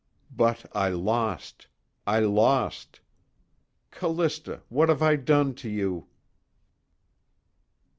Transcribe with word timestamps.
But 0.35 0.65
I 0.75 0.89
lost. 0.89 1.67
I 2.07 2.21
lost. 2.21 3.01
_Callista, 3.91 4.61
what 4.67 4.89
have 4.89 5.03
I 5.03 5.15
done 5.15 5.53
to 5.53 5.69
you? 5.69 6.07